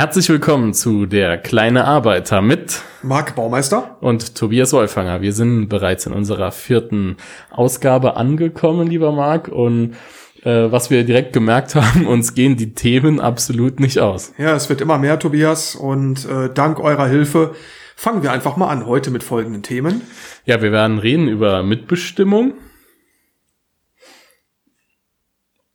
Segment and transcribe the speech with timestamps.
[0.00, 5.20] Herzlich willkommen zu der kleine Arbeiter mit Marc Baumeister und Tobias Wolfanger.
[5.20, 7.18] Wir sind bereits in unserer vierten
[7.50, 9.96] Ausgabe angekommen, lieber Marc, und
[10.42, 14.32] äh, was wir direkt gemerkt haben, uns gehen die Themen absolut nicht aus.
[14.38, 17.54] Ja, es wird immer mehr, Tobias, und äh, dank eurer Hilfe
[17.94, 20.00] fangen wir einfach mal an heute mit folgenden Themen.
[20.46, 22.54] Ja, wir werden reden über Mitbestimmung.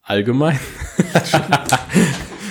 [0.01, 0.59] Allgemein.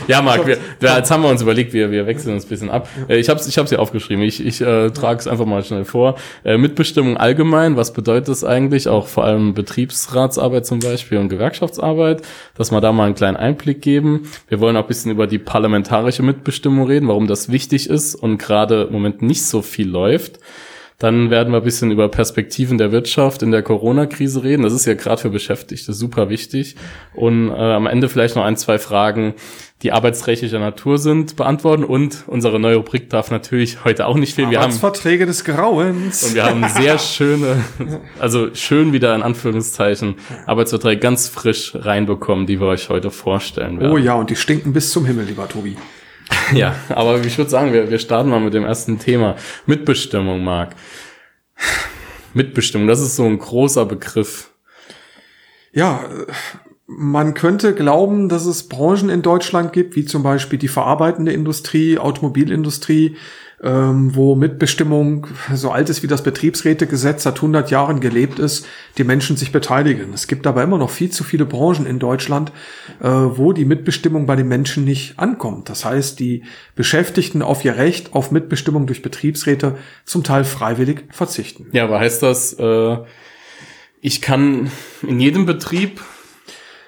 [0.06, 2.70] Ja, Marc, wir, wir, jetzt haben wir uns überlegt, wir, wir wechseln uns ein bisschen
[2.70, 2.88] ab.
[3.08, 5.64] Äh, ich habe es ich hab's hier aufgeschrieben, ich, ich äh, trage es einfach mal
[5.64, 6.16] schnell vor.
[6.44, 8.88] Äh, Mitbestimmung allgemein, was bedeutet das eigentlich?
[8.88, 12.22] Auch vor allem Betriebsratsarbeit zum Beispiel und Gewerkschaftsarbeit,
[12.56, 14.28] dass wir da mal einen kleinen Einblick geben.
[14.48, 18.38] Wir wollen auch ein bisschen über die parlamentarische Mitbestimmung reden, warum das wichtig ist und
[18.38, 20.38] gerade im Moment nicht so viel läuft.
[20.98, 24.62] Dann werden wir ein bisschen über Perspektiven der Wirtschaft in der Corona-Krise reden.
[24.62, 26.76] Das ist ja gerade für Beschäftigte super wichtig.
[27.14, 29.34] Und äh, am Ende vielleicht noch ein, zwei Fragen,
[29.82, 31.82] die arbeitsrechtlicher Natur sind, beantworten.
[31.82, 34.50] Und unsere neue Rubrik darf natürlich heute auch nicht fehlen.
[34.50, 36.22] Wir haben Verträge des Grauens.
[36.22, 37.56] Und wir haben sehr schöne,
[38.20, 40.14] also schön wieder in Anführungszeichen,
[40.46, 43.92] Arbeitsverträge ganz frisch reinbekommen, die wir euch heute vorstellen werden.
[43.92, 45.76] Oh ja, und die stinken bis zum Himmel, lieber Tobi.
[46.54, 49.36] Ja, aber ich würde sagen, wir, wir starten mal mit dem ersten Thema.
[49.66, 50.74] Mitbestimmung, Marc.
[52.34, 54.50] Mitbestimmung, das ist so ein großer Begriff.
[55.72, 56.08] Ja,
[56.86, 61.98] man könnte glauben, dass es Branchen in Deutschland gibt, wie zum Beispiel die verarbeitende Industrie,
[61.98, 63.16] Automobilindustrie,
[63.64, 68.66] ähm, wo Mitbestimmung so alt ist wie das Betriebsrätegesetz seit 100 Jahren gelebt ist,
[68.98, 70.12] die Menschen sich beteiligen.
[70.12, 72.52] Es gibt aber immer noch viel zu viele Branchen in Deutschland,
[73.00, 75.70] äh, wo die Mitbestimmung bei den Menschen nicht ankommt.
[75.70, 81.68] Das heißt, die Beschäftigten auf ihr Recht auf Mitbestimmung durch Betriebsräte zum Teil freiwillig verzichten.
[81.72, 82.98] Ja, aber heißt das, äh,
[84.02, 86.02] ich kann in jedem Betrieb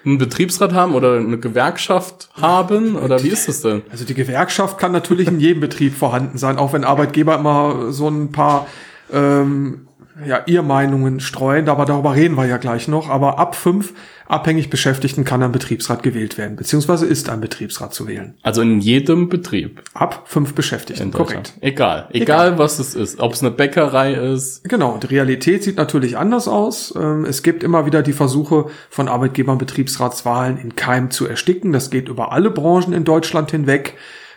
[0.06, 2.96] einen Betriebsrat haben oder eine Gewerkschaft haben?
[2.96, 3.82] Oder wie ist das denn?
[3.90, 8.08] Also die Gewerkschaft kann natürlich in jedem Betrieb vorhanden sein, auch wenn Arbeitgeber immer so
[8.08, 8.66] ein paar
[9.12, 9.85] ähm,
[10.24, 13.10] ja, ihr Meinungen streuen, aber darüber reden wir ja gleich noch.
[13.10, 13.92] Aber ab fünf
[14.26, 18.34] abhängig Beschäftigten kann ein Betriebsrat gewählt werden, beziehungsweise ist ein Betriebsrat zu wählen.
[18.42, 19.82] Also in jedem Betrieb.
[19.92, 21.54] Ab fünf Beschäftigten, korrekt.
[21.60, 22.08] Egal.
[22.10, 23.20] Egal, Egal, was es ist.
[23.20, 24.64] Ob es eine Bäckerei ist.
[24.64, 24.98] Genau.
[24.98, 26.94] Die Realität sieht natürlich anders aus.
[26.96, 31.72] Ähm, es gibt immer wieder die Versuche von Arbeitgebern, Betriebsratswahlen in Keim zu ersticken.
[31.72, 33.96] Das geht über alle Branchen in Deutschland hinweg.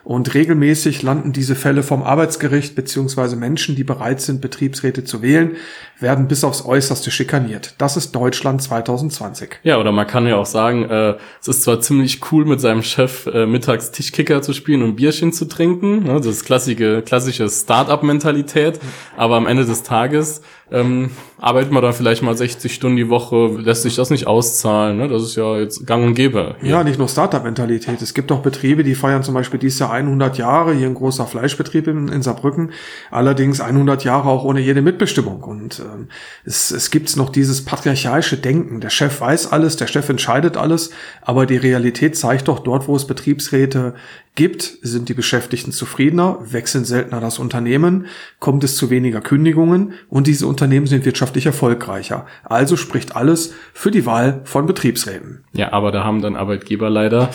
[0.09, 5.51] Und regelmäßig landen diese Fälle vom Arbeitsgericht beziehungsweise Menschen, die bereit sind, Betriebsräte zu wählen,
[5.99, 7.75] werden bis aufs Äußerste schikaniert.
[7.77, 9.59] Das ist Deutschland 2020.
[9.61, 12.81] Ja, oder man kann ja auch sagen, äh, es ist zwar ziemlich cool, mit seinem
[12.81, 17.47] Chef äh, mittags Tischkicker zu spielen und Bierchen zu trinken, ne, das ist klassische, klassische
[17.47, 18.79] Start-up-Mentalität,
[19.15, 20.41] aber am Ende des Tages
[20.71, 24.97] ähm, arbeitet man dann vielleicht mal 60 Stunden die Woche, lässt sich das nicht auszahlen.
[24.97, 25.07] Ne?
[25.07, 26.55] Das ist ja jetzt gang und gäbe.
[26.61, 26.71] Hier.
[26.71, 28.01] Ja, nicht nur Startup-Mentalität.
[28.01, 31.25] Es gibt auch Betriebe, die feiern zum Beispiel dieses Jahr 100 Jahre, hier ein großer
[31.25, 32.71] Fleischbetrieb in, in Saarbrücken,
[33.09, 35.43] allerdings 100 Jahre auch ohne jede Mitbestimmung.
[35.43, 36.09] Und ähm,
[36.45, 38.81] es, es gibt noch dieses patriarchalische Denken.
[38.81, 40.91] Der Chef weiß alles, der Chef entscheidet alles,
[41.21, 43.95] aber die Realität zeigt doch dort, wo es Betriebsräte
[44.35, 48.07] gibt, sind die Beschäftigten zufriedener, wechseln seltener das Unternehmen,
[48.39, 52.25] kommt es zu weniger Kündigungen und diese Unternehmen sind wirtschaftlich erfolgreicher.
[52.43, 55.43] Also spricht alles für die Wahl von Betriebsräten.
[55.53, 57.29] Ja, aber da haben dann Arbeitgeber leider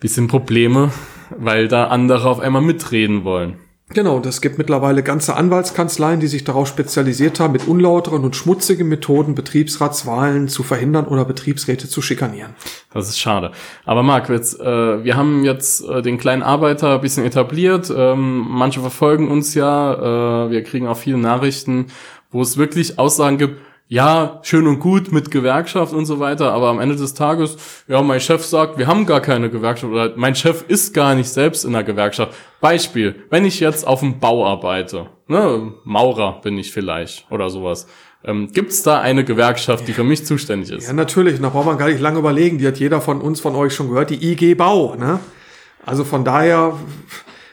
[0.00, 0.90] bisschen Probleme,
[1.36, 3.58] weil da andere auf einmal mitreden wollen.
[3.90, 8.88] Genau, das gibt mittlerweile ganze Anwaltskanzleien, die sich darauf spezialisiert haben, mit unlauteren und schmutzigen
[8.88, 12.56] Methoden Betriebsratswahlen zu verhindern oder Betriebsräte zu schikanieren.
[12.92, 13.52] Das ist schade.
[13.84, 17.92] Aber Marc, jetzt, äh, wir haben jetzt äh, den kleinen Arbeiter ein bisschen etabliert.
[17.96, 20.46] Ähm, manche verfolgen uns ja.
[20.46, 21.86] Äh, wir kriegen auch viele Nachrichten,
[22.32, 26.68] wo es wirklich Aussagen gibt, ja, schön und gut mit Gewerkschaft und so weiter, aber
[26.68, 30.34] am Ende des Tages, ja, mein Chef sagt, wir haben gar keine Gewerkschaft oder mein
[30.34, 32.34] Chef ist gar nicht selbst in der Gewerkschaft.
[32.60, 37.86] Beispiel, wenn ich jetzt auf dem Bau arbeite, ne, Maurer bin ich vielleicht oder sowas.
[38.24, 40.88] Ähm, Gibt es da eine Gewerkschaft, die für mich zuständig ist?
[40.88, 41.40] Ja, natürlich.
[41.40, 42.58] Da braucht man gar nicht lange überlegen.
[42.58, 44.10] Die hat jeder von uns, von euch schon gehört.
[44.10, 44.96] Die IG Bau.
[44.96, 45.20] Ne?
[45.84, 46.76] Also von daher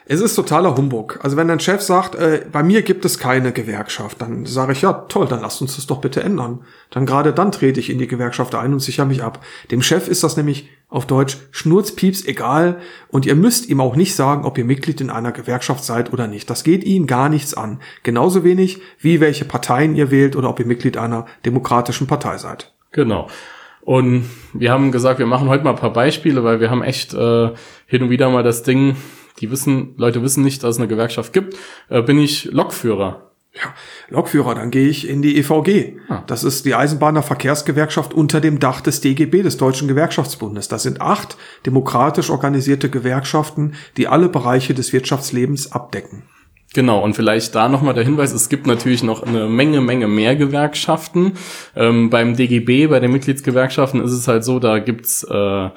[0.06, 1.18] es ist totaler Humbug.
[1.22, 4.82] Also wenn dein Chef sagt, äh, bei mir gibt es keine Gewerkschaft, dann sage ich,
[4.82, 6.60] ja, toll, dann lasst uns das doch bitte ändern.
[6.90, 9.42] Dann gerade dann trete ich in die Gewerkschaft ein und sichere mich ab.
[9.70, 14.14] Dem Chef ist das nämlich auf Deutsch schnurzpieps egal und ihr müsst ihm auch nicht
[14.14, 16.50] sagen, ob ihr Mitglied in einer Gewerkschaft seid oder nicht.
[16.50, 17.80] Das geht ihn gar nichts an.
[18.02, 22.72] Genauso wenig wie welche Parteien ihr wählt oder ob ihr Mitglied einer demokratischen Partei seid.
[22.92, 23.28] Genau.
[23.80, 27.12] Und wir haben gesagt, wir machen heute mal ein paar Beispiele, weil wir haben echt
[27.14, 27.50] äh,
[27.86, 28.96] hin und wieder mal das Ding,
[29.40, 31.56] die wissen, Leute wissen nicht, dass es eine Gewerkschaft gibt,
[31.88, 33.30] äh, bin ich Lokführer.
[33.54, 33.72] Ja,
[34.08, 35.96] Lokführer, dann gehe ich in die EVG.
[36.08, 36.24] Ah.
[36.26, 40.66] Das ist die Eisenbahnerverkehrsgewerkschaft unter dem Dach des DGB, des Deutschen Gewerkschaftsbundes.
[40.66, 46.24] Das sind acht demokratisch organisierte Gewerkschaften, die alle Bereiche des Wirtschaftslebens abdecken.
[46.74, 50.34] Genau, und vielleicht da nochmal der Hinweis, es gibt natürlich noch eine Menge, Menge mehr
[50.34, 51.34] Gewerkschaften.
[51.76, 55.70] Ähm, beim DGB, bei den Mitgliedsgewerkschaften ist es halt so, da gibt's äh,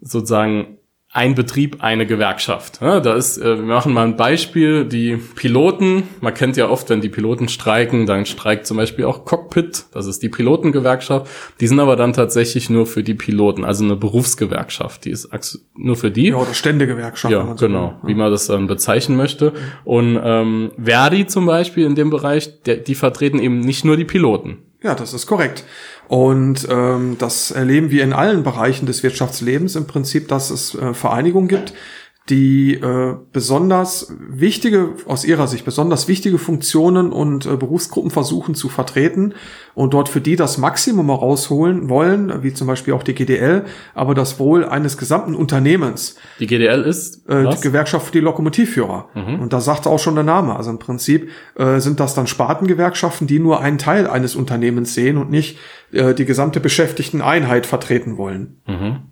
[0.00, 0.78] sozusagen
[1.14, 2.80] ein Betrieb, eine Gewerkschaft.
[2.82, 6.90] Ja, da ist, äh, wir machen mal ein Beispiel, die Piloten, man kennt ja oft,
[6.90, 11.30] wenn die Piloten streiken, dann streikt zum Beispiel auch Cockpit, das ist die Pilotengewerkschaft,
[11.60, 15.30] die sind aber dann tatsächlich nur für die Piloten, also eine Berufsgewerkschaft, die ist
[15.76, 16.30] nur für die.
[16.30, 17.32] Ja, oder Ständegewerkschaft.
[17.32, 18.08] Ja, so genau, ja.
[18.08, 19.52] wie man das dann bezeichnen möchte.
[19.84, 24.04] Und ähm, Verdi zum Beispiel in dem Bereich, der, die vertreten eben nicht nur die
[24.04, 24.58] Piloten.
[24.84, 25.64] Ja, das ist korrekt.
[26.08, 30.92] Und ähm, das erleben wir in allen Bereichen des Wirtschaftslebens im Prinzip, dass es äh,
[30.92, 31.72] Vereinigungen gibt,
[32.30, 38.70] die äh, besonders wichtige, aus ihrer Sicht besonders wichtige Funktionen und äh, Berufsgruppen versuchen zu
[38.70, 39.34] vertreten
[39.74, 44.14] und dort für die das Maximum herausholen wollen, wie zum Beispiel auch die GDL, aber
[44.14, 46.16] das Wohl eines gesamten Unternehmens.
[46.40, 49.10] Die GDL ist äh, die Gewerkschaft für die Lokomotivführer.
[49.14, 49.40] Mhm.
[49.40, 50.56] Und da sagt auch schon der Name.
[50.56, 55.18] Also im Prinzip äh, sind das dann Spartengewerkschaften, die nur einen Teil eines Unternehmens sehen
[55.18, 55.58] und nicht
[55.92, 58.62] äh, die gesamte Beschäftigteneinheit vertreten wollen.
[58.66, 59.02] Mhm.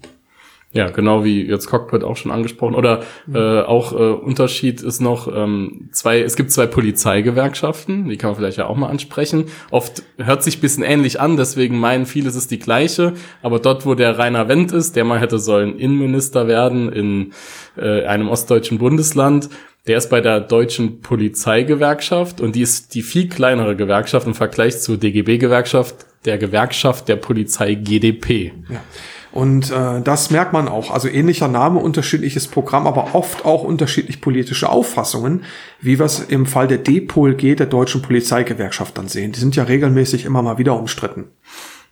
[0.74, 2.74] Ja, genau wie jetzt Cockpit auch schon angesprochen.
[2.74, 3.02] Oder
[3.32, 8.38] äh, auch äh, Unterschied ist noch ähm, zwei, es gibt zwei Polizeigewerkschaften, die kann man
[8.38, 9.46] vielleicht ja auch mal ansprechen.
[9.70, 13.12] Oft hört sich bisschen ähnlich an, deswegen meinen viele, es ist die gleiche.
[13.42, 17.32] Aber dort, wo der Rainer Wendt ist, der mal hätte sollen Innenminister werden in
[17.76, 19.50] äh, einem ostdeutschen Bundesland,
[19.86, 24.80] der ist bei der deutschen Polizeigewerkschaft und die ist die viel kleinere Gewerkschaft im Vergleich
[24.80, 28.52] zur DGB-Gewerkschaft, der Gewerkschaft der Polizei GDP.
[28.70, 28.80] Ja.
[29.32, 30.90] Und äh, das merkt man auch.
[30.90, 35.44] Also ähnlicher Name, unterschiedliches Programm, aber oft auch unterschiedlich politische Auffassungen,
[35.80, 39.32] wie wir es im Fall der DPOLG, der Deutschen Polizeigewerkschaft, dann sehen.
[39.32, 41.30] Die sind ja regelmäßig immer mal wieder umstritten.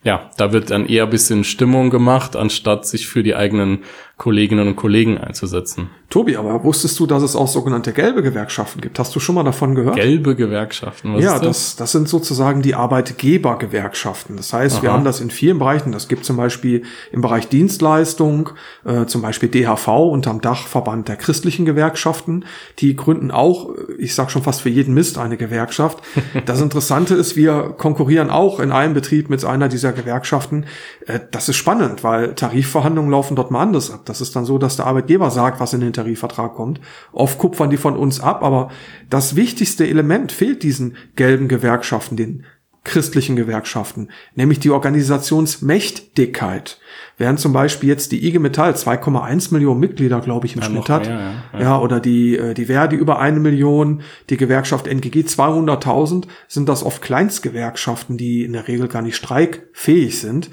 [0.03, 3.81] Ja, da wird dann eher bisschen Stimmung gemacht, anstatt sich für die eigenen
[4.21, 5.89] Kolleginnen und Kollegen einzusetzen.
[6.11, 8.99] Tobi, aber wusstest du, dass es auch sogenannte gelbe Gewerkschaften gibt?
[8.99, 9.97] Hast du schon mal davon gehört?
[9.97, 11.47] Gelbe Gewerkschaften, was ja, ist das?
[11.47, 11.77] das?
[11.77, 14.37] Das sind sozusagen die Arbeitgebergewerkschaften.
[14.37, 14.83] Das heißt, Aha.
[14.83, 15.93] wir haben das in vielen Bereichen.
[15.93, 16.83] Das gibt zum Beispiel
[17.13, 18.51] im Bereich Dienstleistung,
[18.85, 22.45] äh, zum Beispiel DHV unterm Dachverband der christlichen Gewerkschaften.
[22.81, 26.03] Die gründen auch, ich sag schon fast für jeden Mist eine Gewerkschaft.
[26.47, 30.67] Das Interessante ist, wir konkurrieren auch in einem Betrieb mit einer dieser Gewerkschaften.
[31.07, 34.10] Äh, das ist spannend, weil Tarifverhandlungen laufen dort mal anders ab.
[34.11, 36.81] Das ist dann so, dass der Arbeitgeber sagt, was in den Tarifvertrag kommt.
[37.13, 38.71] Oft kupfern die von uns ab, aber
[39.09, 42.45] das wichtigste Element fehlt diesen gelben Gewerkschaften, den
[42.83, 46.81] christlichen Gewerkschaften, nämlich die Organisationsmächtigkeit.
[47.19, 50.89] Während zum Beispiel jetzt die IG Metall 2,1 Millionen Mitglieder, glaube ich, im ja, Schnitt
[50.89, 51.07] hat.
[51.07, 51.61] Mehr, ja, ja.
[51.61, 56.83] ja, oder die, äh, die Verdi über eine Million, die Gewerkschaft NGG 200.000, sind das
[56.83, 60.51] oft Kleinstgewerkschaften, die in der Regel gar nicht streikfähig sind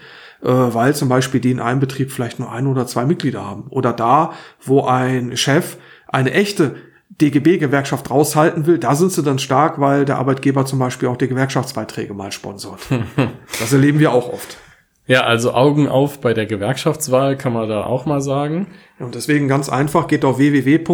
[0.47, 3.65] äh, weil zum Beispiel die in einem Betrieb vielleicht nur ein oder zwei Mitglieder haben.
[3.69, 4.31] Oder da,
[4.63, 5.77] wo ein Chef
[6.07, 6.77] eine echte
[7.09, 11.27] DGB-Gewerkschaft raushalten will, da sind sie dann stark, weil der Arbeitgeber zum Beispiel auch die
[11.27, 12.79] Gewerkschaftsbeiträge mal sponsort.
[13.59, 14.57] das erleben wir auch oft.
[15.05, 18.67] Ja, also Augen auf bei der Gewerkschaftswahl kann man da auch mal sagen.
[18.99, 20.87] Und deswegen ganz einfach, geht auf www.dgb.de.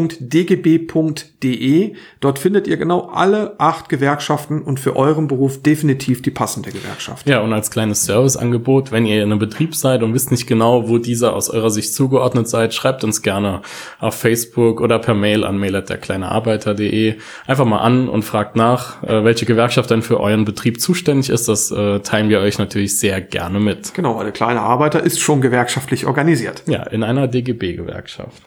[2.20, 7.30] Dort findet ihr genau alle acht Gewerkschaften und für euren Beruf definitiv die passende Gewerkschaft.
[7.30, 10.90] Ja, und als kleines Serviceangebot, wenn ihr in einem Betrieb seid und wisst nicht genau,
[10.90, 13.62] wo dieser aus eurer Sicht zugeordnet seid, schreibt uns gerne
[14.00, 17.16] auf Facebook oder per Mail an mail.derkleinearbeiter.de.
[17.48, 21.48] Einfach mal an und fragt nach, äh, welche Gewerkschaft denn für euren Betrieb zuständig ist.
[21.48, 23.94] Das äh, teilen wir euch natürlich sehr gerne mit.
[23.94, 26.64] Genau, weil der kleine Arbeiter ist schon gewerkschaftlich organisiert.
[26.68, 27.93] Ja, in einer DGB-Gewerkschaft.
[27.94, 28.42] Gewerkschaft.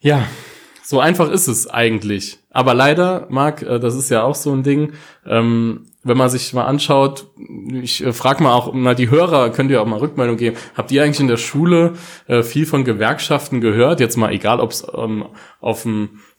[0.00, 0.26] Ja,
[0.82, 2.38] so einfach ist es eigentlich.
[2.50, 4.92] Aber leider, Marc, äh, das ist ja auch so ein Ding,
[5.26, 7.26] ähm, wenn man sich mal anschaut,
[7.82, 10.90] ich äh, frage mal auch mal die Hörer, könnt ihr auch mal Rückmeldung geben, habt
[10.90, 11.94] ihr eigentlich in der Schule
[12.26, 14.00] äh, viel von Gewerkschaften gehört?
[14.00, 15.26] Jetzt mal egal, ob es ähm,
[15.60, 15.86] auf,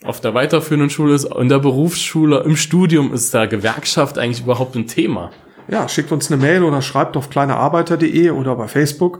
[0.04, 4.76] auf der weiterführenden Schule ist, in der Berufsschule, im Studium, ist da Gewerkschaft eigentlich überhaupt
[4.76, 5.32] ein Thema?
[5.68, 9.20] Ja, schickt uns eine Mail oder schreibt auf kleinearbeiter.de oder bei Facebook.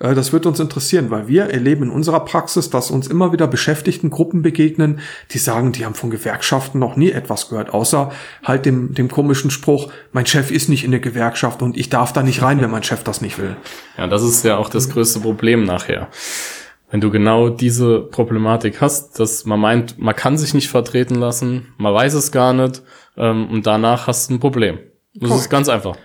[0.00, 3.46] Äh, das wird uns interessieren, weil wir erleben in unserer Praxis, dass uns immer wieder
[3.46, 4.98] beschäftigten Gruppen begegnen,
[5.30, 8.10] die sagen, die haben von Gewerkschaften noch nie etwas gehört, außer
[8.42, 12.12] halt dem, dem komischen Spruch, mein Chef ist nicht in der Gewerkschaft und ich darf
[12.12, 13.56] da nicht rein, wenn mein Chef das nicht will.
[13.96, 16.08] Ja, das ist ja auch das größte Problem nachher.
[16.90, 21.72] Wenn du genau diese Problematik hast, dass man meint, man kann sich nicht vertreten lassen,
[21.78, 22.82] man weiß es gar nicht
[23.16, 24.80] ähm, und danach hast du ein Problem.
[25.14, 25.44] Das Correct.
[25.44, 25.96] ist ganz einfach.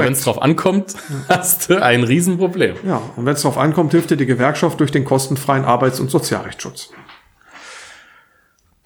[0.00, 0.94] Wenn es drauf ankommt,
[1.28, 2.76] hast du ein Riesenproblem.
[2.86, 6.10] Ja, und wenn es drauf ankommt, hilft dir die Gewerkschaft durch den kostenfreien Arbeits- und
[6.10, 6.90] Sozialrechtsschutz.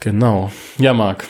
[0.00, 0.52] Genau.
[0.78, 1.24] Ja, Marc.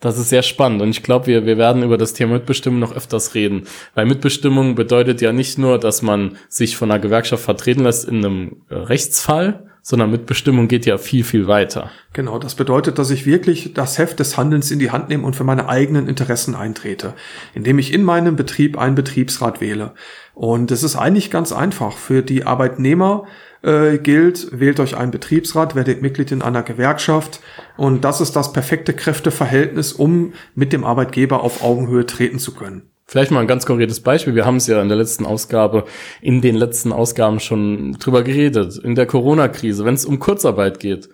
[0.00, 2.94] Das ist sehr spannend und ich glaube, wir, wir werden über das Thema Mitbestimmung noch
[2.94, 3.66] öfters reden.
[3.94, 8.18] Weil Mitbestimmung bedeutet ja nicht nur, dass man sich von einer Gewerkschaft vertreten lässt in
[8.18, 11.90] einem äh, Rechtsfall, sondern Mitbestimmung geht ja viel, viel weiter.
[12.14, 15.36] Genau, das bedeutet, dass ich wirklich das Heft des Handelns in die Hand nehme und
[15.36, 17.12] für meine eigenen Interessen eintrete,
[17.52, 19.92] indem ich in meinem Betrieb einen Betriebsrat wähle.
[20.32, 21.98] Und es ist eigentlich ganz einfach.
[21.98, 23.26] Für die Arbeitnehmer
[23.60, 27.40] äh, gilt, wählt euch einen Betriebsrat, werdet Mitglied in einer Gewerkschaft
[27.76, 32.93] und das ist das perfekte Kräfteverhältnis, um mit dem Arbeitgeber auf Augenhöhe treten zu können.
[33.06, 34.34] Vielleicht mal ein ganz konkretes Beispiel.
[34.34, 35.84] Wir haben es ja in der letzten Ausgabe,
[36.22, 38.78] in den letzten Ausgaben schon drüber geredet.
[38.78, 41.08] In der Corona-Krise, wenn es um Kurzarbeit geht.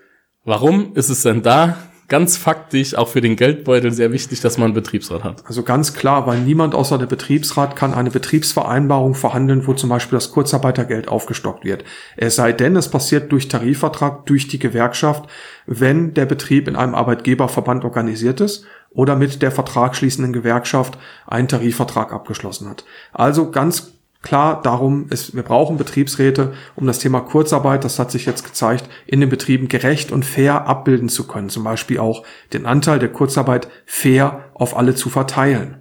[0.44, 1.76] Warum ist es denn da
[2.10, 5.46] ganz faktisch auch für den Geldbeutel sehr wichtig, dass man einen Betriebsrat hat.
[5.46, 10.16] Also ganz klar, weil niemand außer der Betriebsrat kann eine Betriebsvereinbarung verhandeln, wo zum Beispiel
[10.16, 11.84] das Kurzarbeitergeld aufgestockt wird.
[12.16, 15.30] Es sei denn, es passiert durch Tarifvertrag, durch die Gewerkschaft,
[15.66, 22.12] wenn der Betrieb in einem Arbeitgeberverband organisiert ist oder mit der vertragsschließenden Gewerkschaft einen Tarifvertrag
[22.12, 22.84] abgeschlossen hat.
[23.12, 23.92] Also ganz
[24.22, 28.86] Klar, darum ist, wir brauchen Betriebsräte, um das Thema Kurzarbeit, das hat sich jetzt gezeigt,
[29.06, 31.48] in den Betrieben gerecht und fair abbilden zu können.
[31.48, 35.79] Zum Beispiel auch den Anteil der Kurzarbeit fair auf alle zu verteilen.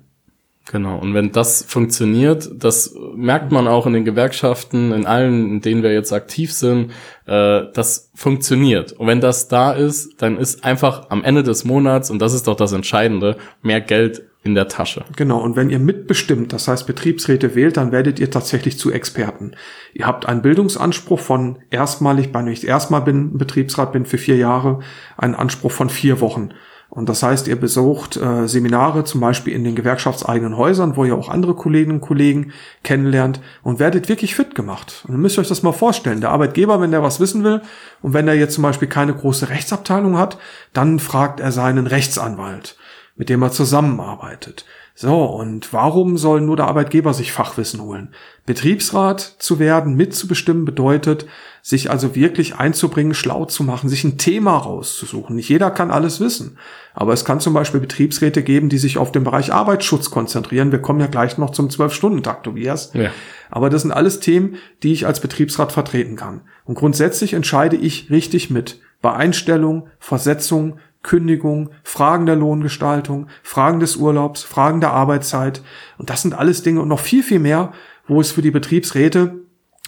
[0.71, 0.99] Genau.
[0.99, 5.81] Und wenn das funktioniert, das merkt man auch in den Gewerkschaften, in allen, in denen
[5.81, 6.91] wir jetzt aktiv sind,
[7.25, 8.91] äh, das funktioniert.
[8.91, 12.47] Und wenn das da ist, dann ist einfach am Ende des Monats, und das ist
[12.47, 15.05] doch das Entscheidende, mehr Geld in der Tasche.
[15.15, 19.53] Genau, und wenn ihr mitbestimmt, das heißt Betriebsräte wählt, dann werdet ihr tatsächlich zu Experten.
[19.93, 24.81] Ihr habt einen Bildungsanspruch von erstmalig, wenn ich erstmal bin, Betriebsrat bin für vier Jahre,
[25.17, 26.51] einen Anspruch von vier Wochen.
[26.89, 31.15] Und das heißt, ihr besucht äh, Seminare zum Beispiel in den gewerkschaftseigenen Häusern, wo ihr
[31.15, 32.51] auch andere Kolleginnen und Kollegen
[32.84, 35.03] kennenlernt und werdet wirklich fit gemacht.
[35.05, 36.22] Und dann müsst ihr euch das mal vorstellen.
[36.22, 37.62] Der Arbeitgeber, wenn der was wissen will
[38.01, 40.39] und wenn er jetzt zum Beispiel keine große Rechtsabteilung hat,
[40.74, 42.75] dann fragt er seinen Rechtsanwalt
[43.19, 44.65] mit dem er zusammenarbeitet.
[45.01, 48.13] So, und warum soll nur der Arbeitgeber sich Fachwissen holen?
[48.45, 51.25] Betriebsrat zu werden, mitzubestimmen, bedeutet,
[51.61, 55.37] sich also wirklich einzubringen, schlau zu machen, sich ein Thema rauszusuchen.
[55.37, 56.57] Nicht jeder kann alles wissen.
[56.93, 60.73] Aber es kann zum Beispiel Betriebsräte geben, die sich auf den Bereich Arbeitsschutz konzentrieren.
[60.73, 62.91] Wir kommen ja gleich noch zum Zwölf-Stunden-Tag, Tobias.
[62.93, 63.11] Ja.
[63.49, 66.41] Aber das sind alles Themen, die ich als Betriebsrat vertreten kann.
[66.65, 68.81] Und grundsätzlich entscheide ich richtig mit.
[69.01, 75.61] Bei Einstellung, Versetzung, Kündigung, Fragen der Lohngestaltung, Fragen des Urlaubs, Fragen der Arbeitszeit.
[75.97, 77.71] Und das sind alles Dinge und noch viel, viel mehr,
[78.07, 79.39] wo es für die Betriebsräte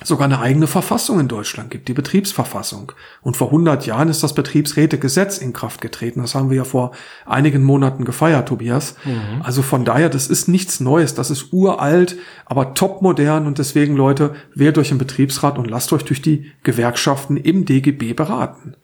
[0.04, 2.92] sogar eine eigene Verfassung in Deutschland gibt, die Betriebsverfassung.
[3.22, 6.22] Und vor 100 Jahren ist das Betriebsrätegesetz in Kraft getreten.
[6.22, 6.92] Das haben wir ja vor
[7.26, 8.96] einigen Monaten gefeiert, Tobias.
[9.06, 9.42] Mhm.
[9.44, 11.14] Also von daher, das ist nichts Neues.
[11.14, 13.46] Das ist uralt, aber topmodern.
[13.46, 18.14] Und deswegen, Leute, wählt euch im Betriebsrat und lasst euch durch die Gewerkschaften im DGB
[18.14, 18.76] beraten.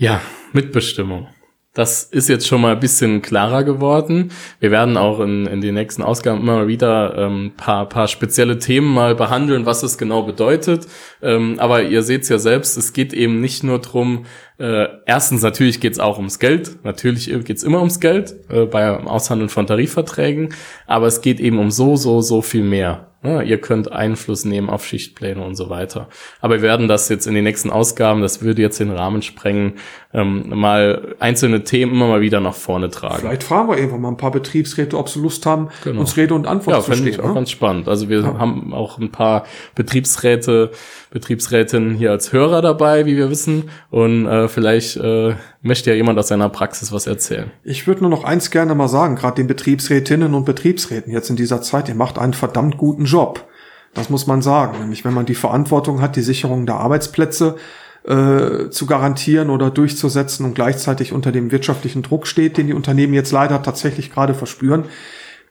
[0.00, 0.22] Ja,
[0.54, 1.28] Mitbestimmung.
[1.74, 4.32] Das ist jetzt schon mal ein bisschen klarer geworden.
[4.58, 8.94] Wir werden auch in, in den nächsten Ausgaben immer wieder ähm, paar, paar spezielle Themen
[8.94, 10.86] mal behandeln, was es genau bedeutet.
[11.20, 14.24] Ähm, aber ihr seht es ja selbst, es geht eben nicht nur drum.
[14.58, 16.82] äh, erstens natürlich geht es auch ums Geld.
[16.82, 20.54] Natürlich geht es immer ums Geld äh, beim Aushandeln von Tarifverträgen.
[20.86, 23.09] Aber es geht eben um so, so, so viel mehr.
[23.22, 26.08] Ja, ihr könnt Einfluss nehmen auf Schichtpläne und so weiter.
[26.40, 29.74] Aber wir werden das jetzt in den nächsten Ausgaben, das würde jetzt den Rahmen sprengen,
[30.12, 33.20] ähm, mal einzelne Themen immer mal wieder nach vorne tragen.
[33.20, 36.00] Vielleicht fragen wir irgendwann mal ein paar Betriebsräte, ob sie Lust haben, genau.
[36.00, 37.06] uns Rede und Antwort ja, zu stehen.
[37.06, 37.34] Ich auch ne?
[37.34, 37.88] ganz spannend.
[37.88, 38.38] Also wir ja.
[38.38, 39.44] haben auch ein paar
[39.76, 40.72] Betriebsräte,
[41.12, 43.70] Betriebsrätinnen hier als Hörer dabei, wie wir wissen.
[43.90, 47.52] Und äh, vielleicht äh, möchte ja jemand aus seiner Praxis was erzählen.
[47.62, 51.36] Ich würde nur noch eins gerne mal sagen, gerade den Betriebsrätinnen und Betriebsräten jetzt in
[51.36, 53.46] dieser Zeit, ihr macht einen verdammt guten Job.
[53.94, 54.78] Das muss man sagen.
[54.80, 57.56] Nämlich wenn man die Verantwortung hat, die Sicherung der Arbeitsplätze
[58.04, 63.14] äh, zu garantieren oder durchzusetzen und gleichzeitig unter dem wirtschaftlichen Druck steht, den die Unternehmen
[63.14, 64.84] jetzt leider tatsächlich gerade verspüren,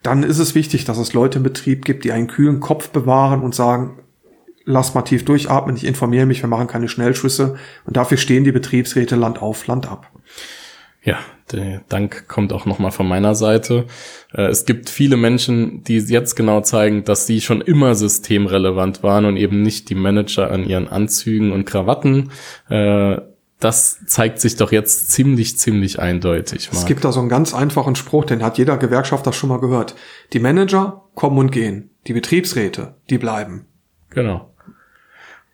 [0.01, 3.41] dann ist es wichtig, dass es Leute im Betrieb gibt, die einen kühlen Kopf bewahren
[3.41, 4.00] und sagen,
[4.65, 8.51] lass mal tief durchatmen, ich informiere mich, wir machen keine Schnellschüsse und dafür stehen die
[8.51, 10.12] Betriebsräte Land auf, Land ab.
[11.03, 11.18] Ja,
[11.51, 13.86] der Dank kommt auch nochmal von meiner Seite.
[14.34, 19.25] Äh, es gibt viele Menschen, die jetzt genau zeigen, dass sie schon immer systemrelevant waren
[19.25, 22.32] und eben nicht die Manager an ihren Anzügen und Krawatten.
[22.70, 23.18] Äh,
[23.60, 26.70] das zeigt sich doch jetzt ziemlich, ziemlich eindeutig.
[26.72, 26.82] Marc.
[26.82, 29.96] Es gibt da so einen ganz einfachen Spruch, den hat jeder Gewerkschafter schon mal gehört.
[30.32, 31.89] Die Manager kommen und gehen.
[32.08, 33.65] Die Betriebsräte, die bleiben.
[34.10, 34.49] Genau.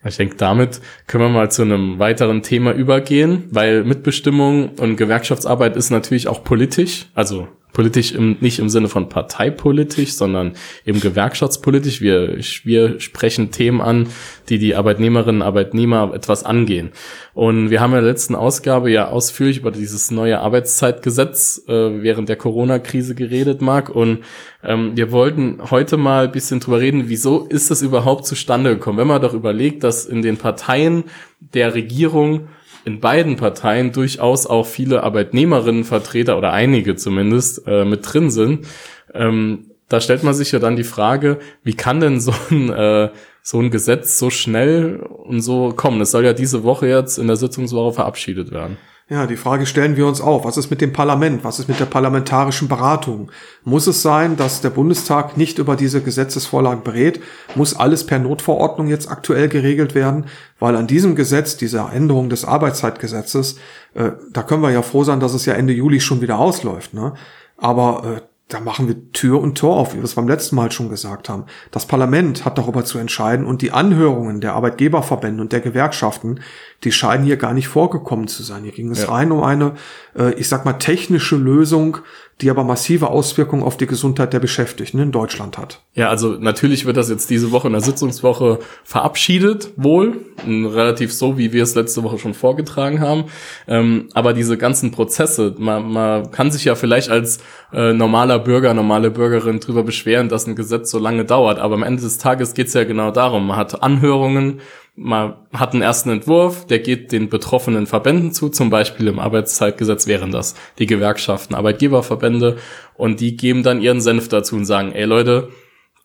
[0.06, 5.76] Ich denke, damit können wir mal zu einem weiteren Thema übergehen, weil Mitbestimmung und Gewerkschaftsarbeit
[5.76, 10.54] ist natürlich auch politisch, also politisch im, nicht im Sinne von parteipolitisch, sondern
[10.86, 12.02] eben gewerkschaftspolitisch.
[12.02, 14.08] Wir, wir sprechen Themen an,
[14.50, 16.92] die die Arbeitnehmerinnen und Arbeitnehmer etwas angehen.
[17.34, 22.30] Und wir haben in der letzten Ausgabe ja ausführlich über dieses neue Arbeitszeitgesetz äh, während
[22.30, 23.90] der Corona-Krise geredet, Marc.
[23.90, 24.24] Und
[24.64, 29.00] ähm, wir wollten heute mal ein bisschen drüber reden, wieso ist das überhaupt zustande gekommen?
[29.00, 31.04] Wenn man doch überlegt, dass in den Parteien
[31.42, 32.48] der Regierung
[32.86, 38.68] in beiden Parteien durchaus auch viele Arbeitnehmerinnenvertreter oder einige zumindest äh, mit drin sind.
[39.14, 43.10] Ähm, da stellt man sich ja dann die Frage, wie kann denn so ein, äh,
[43.42, 46.02] so ein Gesetz so schnell und so kommen?
[46.02, 48.78] Es soll ja diese Woche jetzt in der Sitzungswoche verabschiedet werden.
[49.08, 50.46] Ja, die Frage stellen wir uns auch.
[50.46, 51.44] Was ist mit dem Parlament?
[51.44, 53.32] Was ist mit der parlamentarischen Beratung?
[53.64, 57.22] Muss es sein, dass der Bundestag nicht über diese Gesetzesvorlagen berät?
[57.54, 60.26] Muss alles per Notverordnung jetzt aktuell geregelt werden?
[60.58, 63.60] Weil an diesem Gesetz, dieser Änderung des Arbeitszeitgesetzes,
[63.94, 66.96] äh, da können wir ja froh sein, dass es ja Ende Juli schon wieder ausläuft.
[66.96, 67.14] Ne?
[67.58, 70.72] Aber äh, da machen wir Tür und Tor auf, wie wir es beim letzten Mal
[70.72, 71.46] schon gesagt haben.
[71.72, 76.42] Das Parlament hat darüber zu entscheiden und die Anhörungen der Arbeitgeberverbände und der Gewerkschaften,
[76.84, 78.64] die scheinen hier gar nicht vorgekommen zu sein.
[78.64, 79.10] Hier ging es ja.
[79.10, 79.74] rein um eine,
[80.16, 81.98] äh, ich sag mal, technische Lösung,
[82.42, 85.82] die aber massive Auswirkungen auf die Gesundheit der Beschäftigten in Deutschland hat.
[85.94, 91.38] Ja, also natürlich wird das jetzt diese Woche in der Sitzungswoche verabschiedet, wohl, relativ so,
[91.38, 93.26] wie wir es letzte Woche schon vorgetragen haben.
[93.70, 97.40] Ähm, aber diese ganzen Prozesse, man, man kann sich ja vielleicht als
[97.72, 101.58] äh, normaler Bürger, normale Bürgerin drüber beschweren, dass ein Gesetz so lange dauert.
[101.58, 104.60] Aber am Ende des Tages geht es ja genau darum, man hat Anhörungen,
[104.96, 110.08] man hat einen ersten Entwurf, der geht den betroffenen Verbänden zu, zum Beispiel im Arbeitszeitgesetz
[110.08, 112.58] wären das die Gewerkschaften, Arbeitgeberverbände,
[112.96, 115.50] und die geben dann ihren Senf dazu und sagen, ey Leute,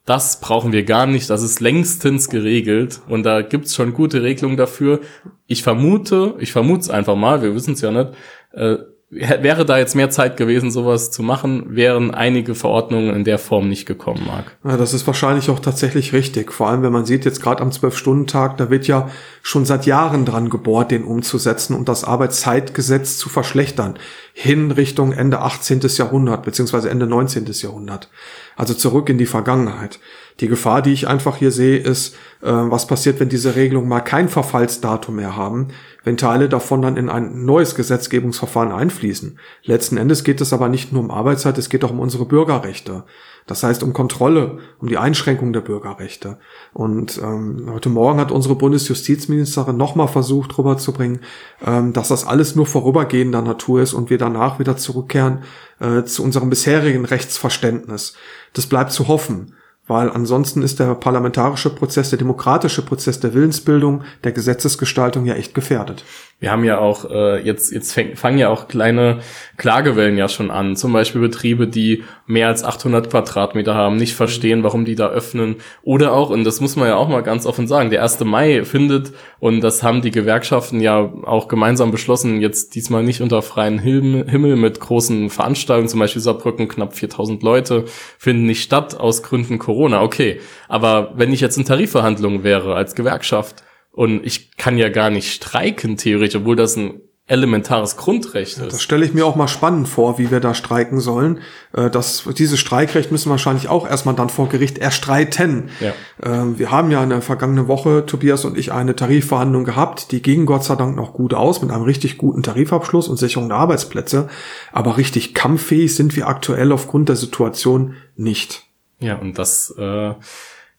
[0.07, 4.57] das brauchen wir gar nicht, das ist längstens geregelt und da gibt's schon gute Regelungen
[4.57, 5.01] dafür.
[5.47, 8.11] Ich vermute, ich vermute es einfach mal, wir wissen es ja nicht,
[8.53, 8.79] äh,
[9.11, 13.69] wäre da jetzt mehr Zeit gewesen, sowas zu machen, wären einige Verordnungen in der Form
[13.69, 14.57] nicht gekommen, Marc.
[14.63, 16.53] Ja, das ist wahrscheinlich auch tatsächlich richtig.
[16.53, 19.11] Vor allem, wenn man sieht, jetzt gerade am Zwölf-Stunden-Tag, da wird ja
[19.43, 23.99] schon seit Jahren dran gebohrt, den umzusetzen und das Arbeitszeitgesetz zu verschlechtern.
[24.33, 25.81] Hin Richtung Ende 18.
[25.97, 27.47] Jahrhundert, beziehungsweise Ende 19.
[27.51, 28.09] Jahrhundert.
[28.57, 29.99] Also zurück in die Vergangenheit.
[30.41, 34.01] Die Gefahr, die ich einfach hier sehe, ist, äh, was passiert, wenn diese Regelungen mal
[34.01, 35.69] kein Verfallsdatum mehr haben,
[36.03, 39.39] wenn Teile davon dann in ein neues Gesetzgebungsverfahren einfließen.
[39.65, 43.05] Letzten Endes geht es aber nicht nur um Arbeitszeit, es geht auch um unsere Bürgerrechte.
[43.47, 46.39] Das heißt um Kontrolle, um die Einschränkung der Bürgerrechte.
[46.73, 51.21] Und ähm, heute Morgen hat unsere Bundesjustizministerin nochmal versucht rüberzubringen,
[51.67, 55.43] ähm, dass das alles nur vorübergehender Natur ist und wir danach wieder zurückkehren
[55.81, 58.15] äh, zu unserem bisherigen Rechtsverständnis.
[58.55, 59.55] Das bleibt zu hoffen
[59.91, 65.53] weil ansonsten ist der parlamentarische Prozess, der demokratische Prozess der Willensbildung, der Gesetzesgestaltung ja echt
[65.53, 66.05] gefährdet.
[66.41, 69.21] Wir haben ja auch äh, jetzt jetzt fäng, fangen ja auch kleine
[69.57, 74.63] Klagewellen ja schon an, zum Beispiel Betriebe, die mehr als 800 Quadratmeter haben, nicht verstehen,
[74.63, 77.67] warum die da öffnen, oder auch und das muss man ja auch mal ganz offen
[77.67, 78.21] sagen, der 1.
[78.25, 83.43] Mai findet und das haben die Gewerkschaften ja auch gemeinsam beschlossen, jetzt diesmal nicht unter
[83.43, 87.85] freien Himmel mit großen Veranstaltungen, zum Beispiel Saarbrücken knapp 4000 Leute
[88.19, 90.41] finden nicht statt aus Gründen Corona Corona, okay.
[90.69, 95.33] Aber wenn ich jetzt in Tarifverhandlungen wäre als Gewerkschaft und ich kann ja gar nicht
[95.33, 97.01] streiken, theoretisch, obwohl das ein
[97.31, 98.73] elementares Grundrecht ist.
[98.73, 101.39] das stelle ich mir auch mal spannend vor, wie wir da streiken sollen.
[101.73, 105.71] Äh, das, dieses Streikrecht müssen wir wahrscheinlich auch erstmal dann vor Gericht erstreiten.
[105.79, 105.93] Ja.
[106.21, 110.11] Ähm, wir haben ja in der vergangenen Woche, Tobias und ich, eine Tarifverhandlung gehabt.
[110.11, 113.49] Die ging Gott sei Dank noch gut aus mit einem richtig guten Tarifabschluss und Sicherung
[113.49, 114.29] der Arbeitsplätze.
[114.73, 118.65] Aber richtig kampffähig sind wir aktuell aufgrund der Situation nicht.
[118.99, 120.15] Ja, und das äh,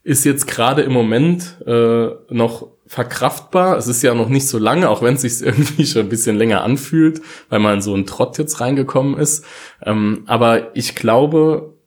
[0.03, 3.77] ist jetzt gerade im Moment äh, noch verkraftbar.
[3.77, 6.35] Es ist ja noch nicht so lange, auch wenn es sich irgendwie schon ein bisschen
[6.35, 9.45] länger anfühlt, weil man so ein Trott jetzt reingekommen ist.
[9.81, 11.77] Ähm, aber ich glaube,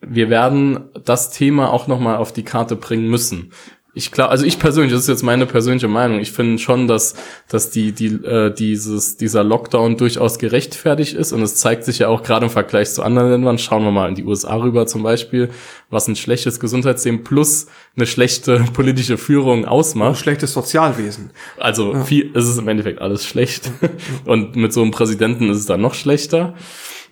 [0.00, 3.52] wir werden das Thema auch noch mal auf die Karte bringen müssen
[3.98, 7.16] ich glaube, also ich persönlich, das ist jetzt meine persönliche Meinung, ich finde schon, dass,
[7.48, 12.06] dass die, die, äh, dieses, dieser Lockdown durchaus gerechtfertigt ist und es zeigt sich ja
[12.06, 15.02] auch gerade im Vergleich zu anderen Ländern, schauen wir mal in die USA rüber zum
[15.02, 15.50] Beispiel,
[15.90, 20.10] was ein schlechtes Gesundheitssystem plus eine schlechte politische Führung ausmacht.
[20.10, 21.30] Ein schlechtes Sozialwesen.
[21.56, 22.04] Also ja.
[22.04, 23.72] viel, ist es im Endeffekt alles schlecht
[24.26, 26.54] und mit so einem Präsidenten ist es dann noch schlechter.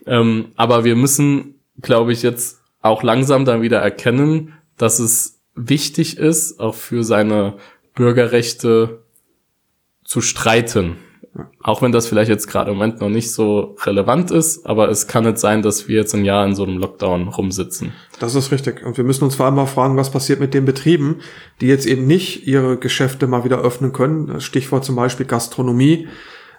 [0.07, 6.19] Ähm, aber wir müssen, glaube ich, jetzt auch langsam dann wieder erkennen, dass es wichtig
[6.19, 7.55] ist, auch für seine
[7.95, 9.01] Bürgerrechte
[10.05, 10.99] zu streiten.
[11.63, 15.07] Auch wenn das vielleicht jetzt gerade im Moment noch nicht so relevant ist, aber es
[15.07, 17.93] kann nicht sein, dass wir jetzt ein Jahr in so einem Lockdown rumsitzen.
[18.21, 18.85] Das ist richtig.
[18.85, 21.21] Und wir müssen uns vor allem mal fragen, was passiert mit den Betrieben,
[21.61, 24.41] die jetzt eben nicht ihre Geschäfte mal wieder öffnen können.
[24.41, 26.09] Stichwort zum Beispiel Gastronomie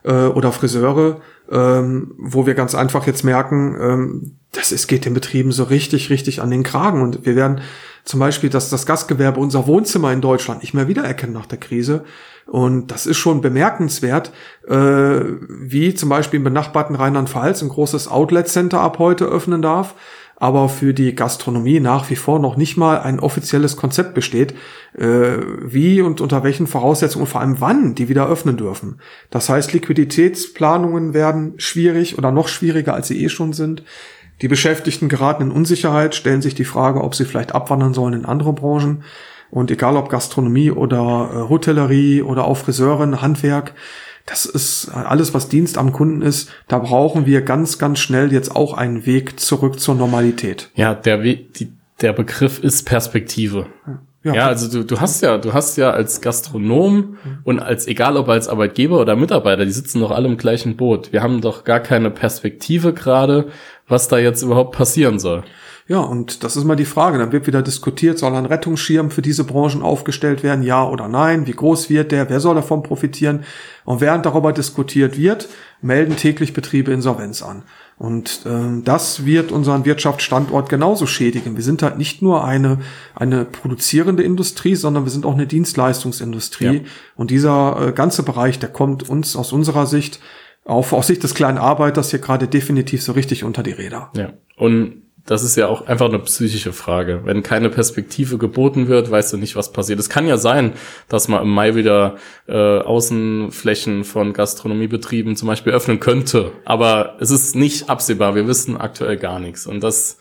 [0.04, 5.14] äh, oder Friseure, ähm, wo wir ganz einfach jetzt merken, ähm, das ist, geht den
[5.14, 7.02] Betrieben so richtig, richtig an den Kragen.
[7.02, 7.62] Und wir werden
[8.04, 12.04] zum Beispiel das, das Gastgewerbe, unser Wohnzimmer in Deutschland nicht mehr wiedererkennen nach der Krise.
[12.46, 14.32] Und das ist schon bemerkenswert,
[14.68, 19.96] äh, wie zum Beispiel im benachbarten Rheinland-Pfalz ein großes Outlet-Center ab heute öffnen darf
[20.40, 24.54] aber für die Gastronomie nach wie vor noch nicht mal ein offizielles Konzept besteht,
[24.96, 29.00] äh, wie und unter welchen Voraussetzungen und vor allem wann die wieder öffnen dürfen.
[29.32, 33.84] Das heißt, Liquiditätsplanungen werden schwierig oder noch schwieriger, als sie eh schon sind.
[34.44, 38.26] Die Beschäftigten geraten in Unsicherheit, stellen sich die Frage, ob sie vielleicht abwandern sollen in
[38.26, 39.04] andere Branchen.
[39.50, 43.74] Und egal ob Gastronomie oder äh, Hotellerie oder auch Friseurin, Handwerk,
[44.28, 46.50] das ist alles, was Dienst am Kunden ist.
[46.68, 50.70] Da brauchen wir ganz, ganz schnell jetzt auch einen Weg zurück zur Normalität.
[50.76, 53.68] Ja, der Weg, die, der Begriff ist Perspektive.
[54.24, 58.18] Ja, ja also du, du hast ja, du hast ja als Gastronom und als, egal
[58.18, 61.14] ob als Arbeitgeber oder Mitarbeiter, die sitzen doch alle im gleichen Boot.
[61.14, 63.48] Wir haben doch gar keine Perspektive gerade,
[63.88, 65.46] was da jetzt überhaupt passieren soll.
[65.90, 67.18] Ja, und das ist mal die Frage.
[67.18, 71.48] Dann wird wieder diskutiert, soll ein Rettungsschirm für diese Branchen aufgestellt werden, ja oder nein?
[71.48, 72.30] Wie groß wird der?
[72.30, 73.44] Wer soll davon profitieren?
[73.86, 75.48] Und während darüber diskutiert wird,
[75.82, 77.64] melden täglich Betriebe Insolvenz an.
[77.98, 81.56] Und äh, das wird unseren Wirtschaftsstandort genauso schädigen.
[81.56, 82.80] Wir sind halt nicht nur eine,
[83.16, 86.66] eine produzierende Industrie, sondern wir sind auch eine Dienstleistungsindustrie.
[86.66, 86.82] Ja.
[87.16, 90.20] Und dieser äh, ganze Bereich, der kommt uns aus unserer Sicht,
[90.66, 94.12] auch aus Sicht des kleinen Arbeiters hier gerade definitiv so richtig unter die Räder.
[94.16, 94.34] Ja.
[94.58, 97.22] Und das ist ja auch einfach eine psychische Frage.
[97.26, 100.00] Wenn keine Perspektive geboten wird, weißt du nicht, was passiert.
[100.00, 100.74] Es kann ja sein,
[101.10, 102.16] dass man im Mai wieder
[102.48, 106.54] äh, Außenflächen von Gastronomiebetrieben zum Beispiel öffnen könnte.
[106.64, 108.36] Aber es ist nicht absehbar.
[108.36, 109.68] Wir wissen aktuell gar nichts.
[109.68, 110.18] Und das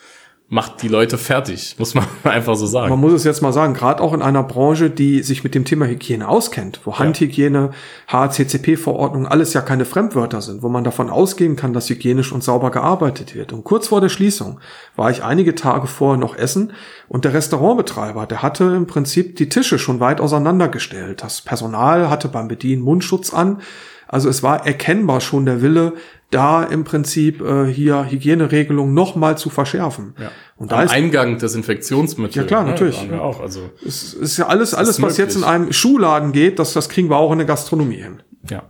[0.48, 2.90] macht die Leute fertig, muss man einfach so sagen.
[2.90, 5.64] Man muss es jetzt mal sagen, gerade auch in einer Branche, die sich mit dem
[5.64, 7.70] Thema Hygiene auskennt, wo Handhygiene,
[8.06, 12.70] HACCP-Verordnung alles ja keine Fremdwörter sind, wo man davon ausgehen kann, dass hygienisch und sauber
[12.70, 13.52] gearbeitet wird.
[13.52, 14.60] Und kurz vor der Schließung
[14.94, 16.72] war ich einige Tage vorher noch essen
[17.08, 21.24] und der Restaurantbetreiber, der hatte im Prinzip die Tische schon weit auseinandergestellt.
[21.24, 23.62] Das Personal hatte beim Bedienen Mundschutz an.
[24.08, 25.94] Also es war erkennbar schon der Wille,
[26.30, 30.14] da im Prinzip äh, hier Hygieneregelungen nochmal zu verschärfen.
[30.18, 30.30] Ja.
[30.56, 32.34] Und da Am ist Eingang des Infektionsmittels.
[32.34, 33.08] Ja klar, natürlich.
[33.08, 36.72] Ne, auch, also es ist ja alles, alles, was jetzt in einem Schuhladen geht, das,
[36.72, 38.22] das kriegen wir auch in der Gastronomie hin.
[38.50, 38.64] Ja.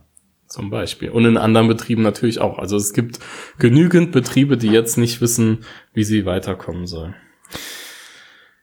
[0.48, 1.10] Zum Beispiel.
[1.10, 2.58] Und in anderen Betrieben natürlich auch.
[2.58, 3.18] Also es gibt
[3.58, 7.16] genügend Betriebe, die jetzt nicht wissen, wie sie weiterkommen sollen.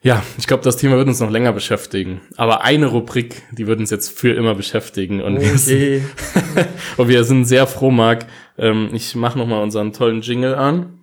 [0.02, 2.22] Ja, ich glaube, das Thema wird uns noch länger beschäftigen.
[2.36, 5.22] Aber eine Rubrik, die wird uns jetzt für immer beschäftigen.
[5.22, 5.46] Und, okay.
[5.46, 6.04] wir, sind,
[6.98, 8.26] und wir sind sehr froh, Marc.
[8.58, 11.00] Ähm, ich mache nochmal unseren tollen Jingle an.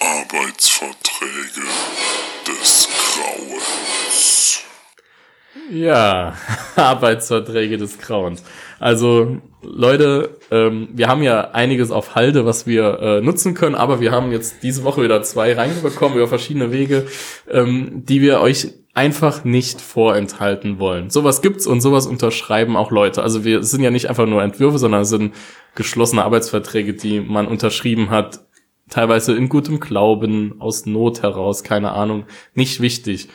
[0.00, 1.66] Arbeitsverträge
[2.46, 4.60] des Grauens.
[5.70, 6.34] Ja,
[6.76, 8.42] Arbeitsverträge des Grauens.
[8.78, 14.00] Also Leute, ähm, wir haben ja einiges auf Halde, was wir äh, nutzen können, aber
[14.00, 17.06] wir haben jetzt diese Woche wieder zwei reingebekommen über verschiedene Wege,
[17.50, 21.08] ähm, die wir euch einfach nicht vorenthalten wollen.
[21.08, 23.22] Sowas gibt's und sowas unterschreiben auch Leute.
[23.22, 25.36] Also wir sind ja nicht einfach nur Entwürfe, sondern sind
[25.76, 28.40] geschlossene Arbeitsverträge, die man unterschrieben hat,
[28.90, 33.28] teilweise in gutem Glauben, aus Not heraus, keine Ahnung, nicht wichtig.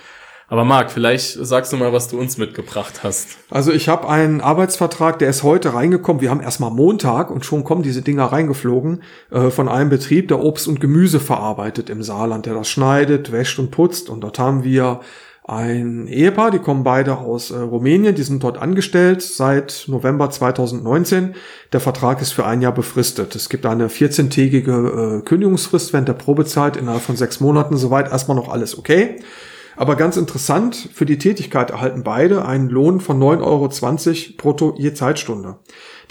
[0.50, 3.38] Aber Marc, vielleicht sagst du mal, was du uns mitgebracht hast.
[3.50, 6.22] Also ich habe einen Arbeitsvertrag, der ist heute reingekommen.
[6.22, 10.44] Wir haben erstmal Montag und schon kommen diese Dinger reingeflogen äh, von einem Betrieb, der
[10.44, 14.10] Obst und Gemüse verarbeitet im Saarland, der das schneidet, wäscht und putzt.
[14.10, 15.00] Und dort haben wir
[15.46, 21.36] ein Ehepaar, die kommen beide aus äh, Rumänien, die sind dort angestellt seit November 2019.
[21.74, 23.36] Der Vertrag ist für ein Jahr befristet.
[23.36, 27.76] Es gibt eine 14-tägige äh, Kündigungsfrist während der Probezeit innerhalb von sechs Monaten.
[27.76, 29.18] Soweit erstmal noch alles okay.
[29.76, 33.70] Aber ganz interessant, für die Tätigkeit erhalten beide einen Lohn von 9,20 Euro
[34.38, 35.58] brutto je Zeitstunde.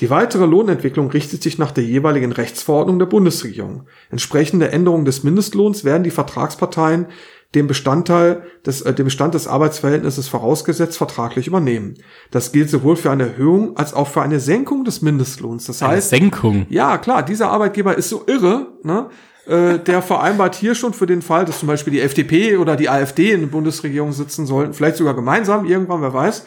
[0.01, 3.87] Die weitere Lohnentwicklung richtet sich nach der jeweiligen Rechtsverordnung der Bundesregierung.
[4.11, 7.07] Entsprechende Änderungen des Mindestlohns werden die Vertragsparteien
[7.55, 11.95] dem Bestandteil des, äh, dem Bestand des Arbeitsverhältnisses vorausgesetzt vertraglich übernehmen.
[12.31, 15.67] Das gilt sowohl für eine Erhöhung als auch für eine Senkung des Mindestlohns.
[15.67, 16.67] Das heißt, eine Senkung.
[16.71, 19.09] Ja, klar, dieser Arbeitgeber ist so irre, ne?
[19.47, 22.89] Äh, der vereinbart hier schon für den Fall, dass zum Beispiel die FDP oder die
[22.89, 26.47] AfD in der Bundesregierung sitzen sollten, vielleicht sogar gemeinsam irgendwann, wer weiß,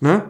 [0.00, 0.24] ne?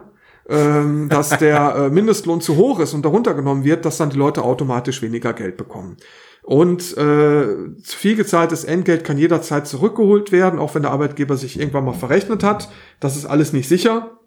[0.47, 4.17] ähm, dass der äh, Mindestlohn zu hoch ist und darunter genommen wird, dass dann die
[4.17, 5.97] Leute automatisch weniger Geld bekommen.
[6.43, 11.57] Und äh, zu viel gezahltes Entgelt kann jederzeit zurückgeholt werden, auch wenn der Arbeitgeber sich
[11.57, 12.69] irgendwann mal verrechnet hat.
[12.99, 14.19] Das ist alles nicht sicher.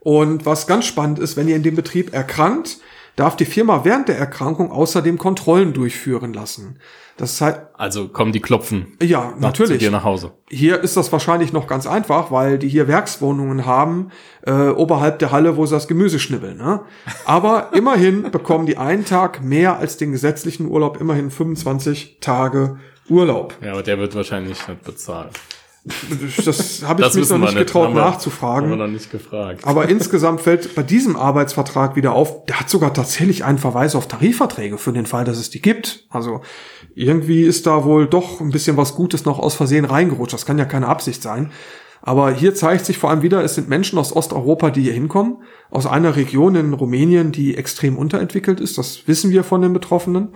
[0.00, 2.78] Und was ganz spannend ist, wenn ihr in dem Betrieb erkrankt,
[3.16, 6.78] darf die Firma während der Erkrankung außerdem Kontrollen durchführen lassen.
[7.16, 8.94] Das halt also kommen die klopfen.
[9.02, 9.72] Ja, natürlich.
[9.72, 10.32] Zu dir nach Hause.
[10.50, 14.10] Hier ist das wahrscheinlich noch ganz einfach, weil die hier Werkswohnungen haben
[14.42, 16.58] äh, oberhalb der Halle, wo sie das Gemüse schnibbeln.
[16.58, 16.80] Ne?
[17.24, 23.54] Aber immerhin bekommen die einen Tag mehr als den gesetzlichen Urlaub, immerhin 25 Tage Urlaub.
[23.62, 25.30] Ja, aber der wird wahrscheinlich nicht bezahlt.
[26.44, 28.70] Das habe ich Das mich noch nicht getraut Haben nachzufragen.
[28.70, 29.60] Haben wir noch nicht gefragt.
[29.64, 34.08] Aber insgesamt fällt bei diesem Arbeitsvertrag wieder auf, der hat sogar tatsächlich einen Verweis auf
[34.08, 36.04] Tarifverträge für den Fall, dass es die gibt.
[36.10, 36.40] Also
[36.94, 40.34] irgendwie ist da wohl doch ein bisschen was Gutes noch aus Versehen reingerutscht.
[40.34, 41.52] Das kann ja keine Absicht sein.
[42.02, 45.38] Aber hier zeigt sich vor allem wieder, es sind Menschen aus Osteuropa, die hier hinkommen,
[45.70, 48.78] aus einer Region in Rumänien, die extrem unterentwickelt ist.
[48.78, 50.28] Das wissen wir von den Betroffenen.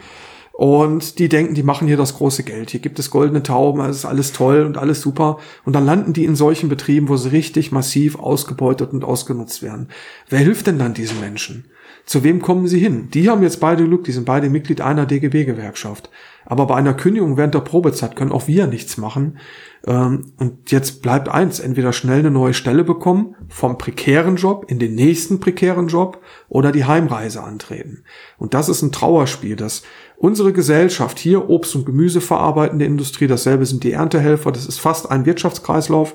[0.60, 2.68] Und die denken, die machen hier das große Geld.
[2.68, 5.38] Hier gibt es goldene Tauben, es ist alles toll und alles super.
[5.64, 9.88] Und dann landen die in solchen Betrieben, wo sie richtig massiv ausgebeutet und ausgenutzt werden.
[10.28, 11.64] Wer hilft denn dann diesen Menschen?
[12.04, 13.08] Zu wem kommen sie hin?
[13.10, 16.10] Die haben jetzt beide Glück, die sind beide Mitglied einer DGB-Gewerkschaft.
[16.44, 19.38] Aber bei einer Kündigung während der Probezeit können auch wir nichts machen.
[19.86, 24.78] Ähm, Und jetzt bleibt eins, entweder schnell eine neue Stelle bekommen, vom prekären Job in
[24.78, 28.04] den nächsten prekären Job oder die Heimreise antreten.
[28.38, 29.82] Und das ist ein Trauerspiel, dass
[30.20, 35.10] unsere Gesellschaft hier Obst und Gemüse verarbeitende Industrie, dasselbe sind die Erntehelfer, das ist fast
[35.10, 36.14] ein Wirtschaftskreislauf,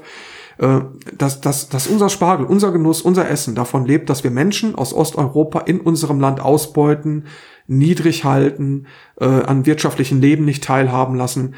[0.59, 0.81] äh,
[1.17, 4.93] dass, dass, dass unser Spargel, unser Genuss, unser Essen davon lebt, dass wir Menschen aus
[4.93, 7.25] Osteuropa in unserem Land ausbeuten,
[7.65, 8.85] niedrig halten,
[9.19, 11.55] äh, an wirtschaftlichen Leben nicht teilhaben lassen.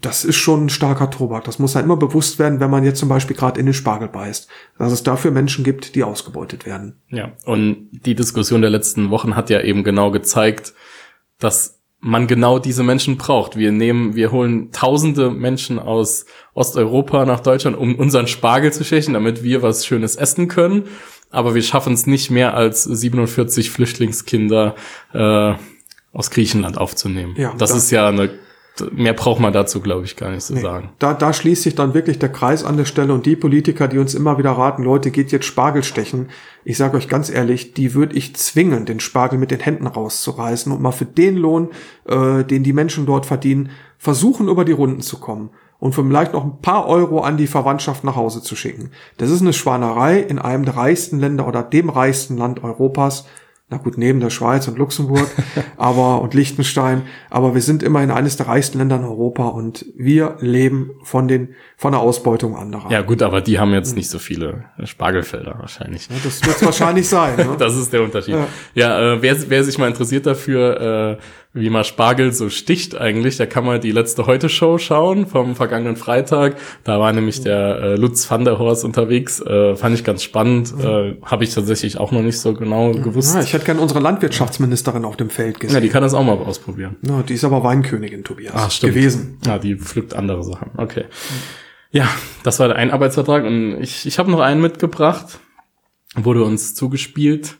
[0.00, 1.44] Das ist schon ein starker Tobak.
[1.44, 4.08] Das muss ja immer bewusst werden, wenn man jetzt zum Beispiel gerade in den Spargel
[4.08, 7.02] beißt, dass es dafür Menschen gibt, die ausgebeutet werden.
[7.10, 10.74] Ja, und die Diskussion der letzten Wochen hat ja eben genau gezeigt,
[11.38, 13.56] dass man genau diese Menschen braucht.
[13.56, 19.14] Wir nehmen, wir holen tausende Menschen aus Osteuropa nach Deutschland, um unseren Spargel zu stechen,
[19.14, 20.84] damit wir was Schönes essen können.
[21.30, 24.74] Aber wir schaffen es nicht mehr als 47 Flüchtlingskinder
[25.14, 25.54] äh,
[26.12, 27.34] aus Griechenland aufzunehmen.
[27.38, 28.30] Ja, das da- ist ja eine,
[28.92, 30.90] mehr braucht man dazu, glaube ich, gar nicht zu sagen.
[30.98, 33.98] Da, da schließt sich dann wirklich der Kreis an der Stelle und die Politiker, die
[33.98, 36.28] uns immer wieder raten, Leute, geht jetzt Spargel stechen.
[36.64, 40.72] Ich sage euch ganz ehrlich, die würde ich zwingen, den Spargel mit den Händen rauszureißen
[40.72, 41.68] und mal für den Lohn,
[42.08, 46.44] äh, den die Menschen dort verdienen, versuchen über die Runden zu kommen und vielleicht noch
[46.44, 48.90] ein paar Euro an die Verwandtschaft nach Hause zu schicken.
[49.18, 53.26] Das ist eine Schwanerei in einem der reichsten Länder oder dem reichsten Land Europas.
[53.70, 55.26] Na gut, neben der Schweiz und Luxemburg,
[55.78, 60.36] aber und Liechtenstein, aber wir sind immerhin eines der reichsten Länder in Europa und wir
[60.40, 62.90] leben von den von der Ausbeutung anderer.
[62.90, 66.08] Ja gut, aber die haben jetzt nicht so viele Spargelfelder wahrscheinlich.
[66.22, 67.36] Das wird wahrscheinlich sein.
[67.36, 67.56] Ne?
[67.58, 68.34] Das ist der Unterschied.
[68.34, 68.46] Ja.
[68.74, 71.22] Ja, äh, wer, wer sich mal interessiert dafür, äh,
[71.56, 75.94] wie man Spargel so sticht eigentlich, da kann man die letzte Heute-Show schauen vom vergangenen
[75.94, 76.56] Freitag.
[76.82, 79.40] Da war nämlich der äh, Lutz van der Horst unterwegs.
[79.40, 80.74] Äh, fand ich ganz spannend.
[80.82, 83.36] Äh, Habe ich tatsächlich auch noch nicht so genau gewusst.
[83.36, 85.82] Ja, ich hätte gerne unsere Landwirtschaftsministerin auf dem Feld Ja, gesehen.
[85.82, 86.96] die kann das auch mal ausprobieren.
[87.02, 88.54] Ja, die ist aber Weinkönigin, Tobias.
[88.56, 88.94] Ah, stimmt.
[88.94, 89.38] Gewesen.
[89.46, 90.72] Ja, die pflückt andere Sachen.
[90.76, 91.04] Okay.
[91.92, 92.08] Ja,
[92.42, 95.38] das war der ein Arbeitsvertrag und ich, ich habe noch einen mitgebracht,
[96.16, 97.56] wurde uns zugespielt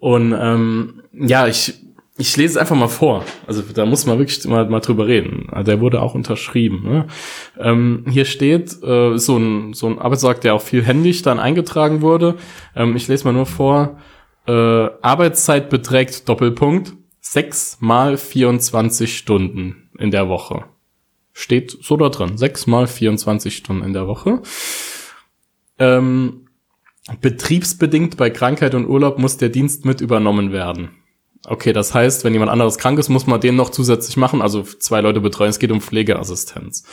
[0.00, 1.74] und ähm, ja, ich
[2.18, 3.24] ich lese es einfach mal vor.
[3.46, 5.48] Also da muss man wirklich mal, mal drüber reden.
[5.50, 6.82] Also, Der wurde auch unterschrieben.
[6.82, 7.06] Ne?
[7.58, 12.02] Ähm, hier steht äh, so ein so ein Arbeitsvertrag, der auch viel händisch dann eingetragen
[12.02, 12.34] wurde.
[12.74, 13.98] Ähm, ich lese mal nur vor.
[14.46, 20.64] Äh, Arbeitszeit beträgt Doppelpunkt sechs mal 24 Stunden in der Woche.
[21.32, 22.36] Steht so da drin.
[22.36, 24.42] Sechs mal 24 Stunden in der Woche.
[25.78, 26.48] Ähm,
[27.20, 30.90] betriebsbedingt bei Krankheit und Urlaub muss der Dienst mit übernommen werden.
[31.46, 34.62] Okay, das heißt, wenn jemand anderes krank ist, muss man den noch zusätzlich machen, also
[34.62, 35.50] zwei Leute betreuen.
[35.50, 36.84] Es geht um Pflegeassistenz.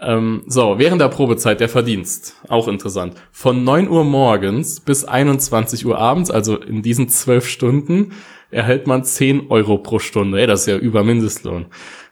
[0.00, 5.84] Ähm, so, während der Probezeit der Verdienst, auch interessant, von 9 Uhr morgens bis 21
[5.84, 8.12] Uhr abends, also in diesen zwölf Stunden,
[8.50, 10.40] erhält man 10 Euro pro Stunde.
[10.40, 11.66] Ey, das ist ja über Mindestlohn.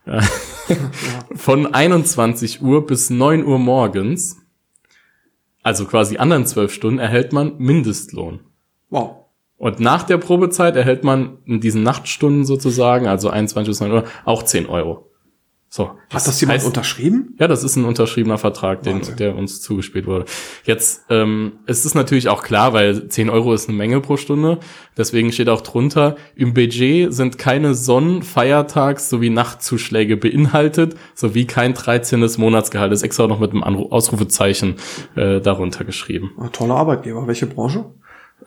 [1.34, 4.36] Von 21 Uhr bis 9 Uhr morgens,
[5.62, 8.40] also quasi anderen zwölf Stunden, erhält man Mindestlohn.
[8.88, 9.25] Wow.
[9.58, 14.04] Und nach der Probezeit erhält man in diesen Nachtstunden sozusagen, also 21 bis 9 Uhr,
[14.24, 15.10] auch 10 Euro.
[15.68, 15.88] So.
[16.12, 17.34] Hat das jemand heißt- unterschrieben?
[17.40, 19.16] Ja, das ist ein unterschriebener Vertrag, den, Wahnsinn.
[19.16, 20.24] der uns zugespielt wurde.
[20.64, 24.58] Jetzt ähm, es ist natürlich auch klar, weil 10 Euro ist eine Menge pro Stunde.
[24.96, 31.74] Deswegen steht auch drunter, im Budget sind keine Sonnen-, Feiertags- sowie Nachtzuschläge beinhaltet, sowie kein
[31.74, 32.20] 13.
[32.38, 32.92] Monatsgehalt.
[32.92, 34.76] Das ist extra noch mit einem Anru Ausrufezeichen
[35.16, 36.30] äh, darunter geschrieben.
[36.38, 37.26] Ah, toller Arbeitgeber.
[37.26, 37.86] Welche Branche?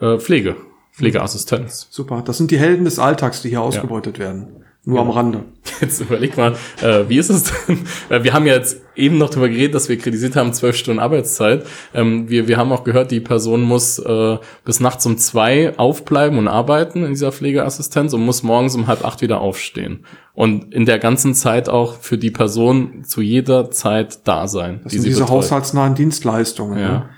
[0.00, 0.56] Äh, Pflege,
[1.00, 1.88] Pflegeassistenz.
[1.90, 2.22] Super.
[2.24, 4.64] Das sind die Helden des Alltags, die hier ausgebeutet werden.
[4.82, 5.44] Nur am Rande.
[5.82, 7.80] Jetzt überleg mal, äh, wie ist es denn?
[8.08, 11.00] Weil Wir haben ja jetzt eben noch darüber geredet, dass wir kritisiert haben, zwölf Stunden
[11.00, 11.66] Arbeitszeit.
[11.92, 16.38] Ähm, wir, wir haben auch gehört, die Person muss äh, bis nachts um zwei aufbleiben
[16.38, 20.06] und arbeiten in dieser Pflegeassistenz und muss morgens um halb acht wieder aufstehen.
[20.32, 24.80] Und in der ganzen Zeit auch für die Person zu jeder Zeit da sein.
[24.82, 25.38] Das die sind diese betreut.
[25.38, 26.78] haushaltsnahen Dienstleistungen.
[26.78, 26.88] Ja.
[26.88, 27.10] Ne?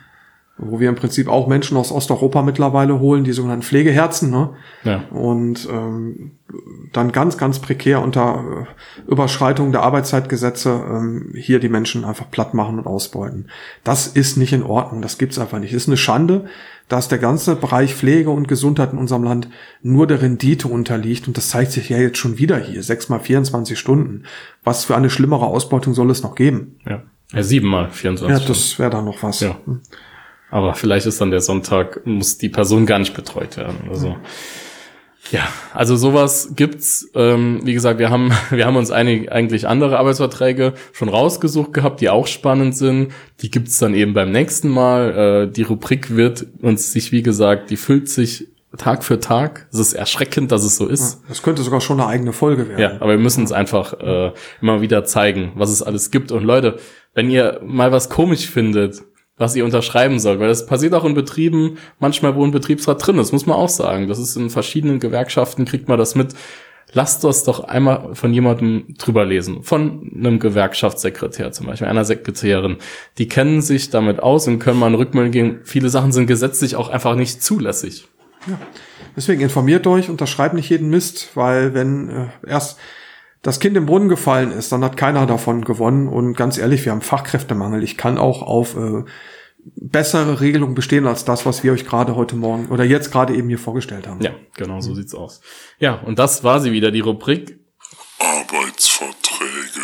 [0.59, 4.51] Wo wir im Prinzip auch Menschen aus Osteuropa mittlerweile holen, die sogenannten Pflegeherzen, ne?
[4.85, 5.05] Ja.
[5.11, 6.33] Und ähm,
[6.93, 12.53] dann ganz, ganz prekär unter äh, Überschreitung der Arbeitszeitgesetze ähm, hier die Menschen einfach platt
[12.53, 13.49] machen und ausbeuten.
[13.83, 15.73] Das ist nicht in Ordnung, das gibt's einfach nicht.
[15.73, 16.45] Das ist eine Schande,
[16.89, 19.49] dass der ganze Bereich Pflege und Gesundheit in unserem Land
[19.83, 21.27] nur der Rendite unterliegt.
[21.27, 24.25] Und das zeigt sich ja jetzt schon wieder hier, sechs mal 24 Stunden.
[24.63, 26.77] Was für eine schlimmere Ausbeutung soll es noch geben?
[26.87, 27.03] Ja.
[27.33, 29.41] Ja, siebenmal 24 Ja, das wäre dann noch was.
[29.41, 29.57] Ja.
[30.53, 34.17] Aber vielleicht ist dann der Sonntag, muss die Person gar nicht betreut werden oder so.
[35.31, 37.09] Ja, also sowas gibt's.
[37.15, 42.03] Ähm, wie gesagt, wir haben, wir haben uns einig, eigentlich andere Arbeitsverträge schon rausgesucht gehabt,
[42.03, 43.13] die auch spannend sind.
[43.41, 45.47] Die gibt's dann eben beim nächsten Mal.
[45.49, 49.69] Äh, die Rubrik wird uns sich, wie gesagt, die füllt sich Tag für Tag.
[49.73, 51.23] Es ist erschreckend, dass es so ist.
[51.31, 52.81] Das könnte sogar schon eine eigene Folge werden.
[52.81, 56.31] Ja, aber wir müssen es einfach äh, immer wieder zeigen, was es alles gibt.
[56.31, 56.79] Und Leute,
[57.15, 59.03] wenn ihr mal was komisch findet,
[59.43, 63.19] was ihr unterschreiben sollt, weil das passiert auch in Betrieben, manchmal wo ein Betriebsrat drin
[63.19, 64.09] ist, muss man auch sagen.
[64.09, 66.35] Das ist in verschiedenen Gewerkschaften, kriegt man das mit.
[66.95, 69.63] Lasst das doch einmal von jemandem drüber lesen.
[69.63, 72.77] Von einem Gewerkschaftssekretär zum Beispiel, einer Sekretärin.
[73.19, 75.61] Die kennen sich damit aus und können mal eine Rückmeldung geben.
[75.65, 78.09] Viele Sachen sind gesetzlich auch einfach nicht zulässig.
[79.17, 82.79] Deswegen informiert euch, unterschreibt nicht jeden Mist, weil wenn äh, erst
[83.43, 86.09] das Kind im Brunnen gefallen ist, dann hat keiner davon gewonnen.
[86.09, 87.83] Und ganz ehrlich, wir haben Fachkräftemangel.
[87.83, 89.05] Ich kann auch auf äh,
[89.65, 93.49] bessere Regelungen bestehen als das, was wir euch gerade heute Morgen oder jetzt gerade eben
[93.49, 94.21] hier vorgestellt haben.
[94.21, 95.41] Ja, genau so sieht's aus.
[95.79, 97.59] Ja, und das war sie wieder, die Rubrik
[98.19, 99.81] Arbeitsverträge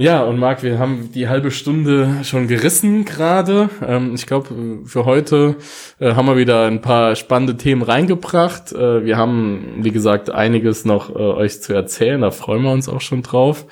[0.00, 3.68] Ja, und Marc, wir haben die halbe Stunde schon gerissen gerade.
[3.84, 4.48] Ähm, ich glaube,
[4.84, 5.56] für heute
[5.98, 8.70] äh, haben wir wieder ein paar spannende Themen reingebracht.
[8.70, 12.20] Äh, wir haben, wie gesagt, einiges noch äh, euch zu erzählen.
[12.20, 13.66] Da freuen wir uns auch schon drauf.